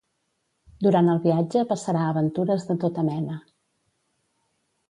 [0.85, 3.37] Durant el viatge passarà aventures de tota mena.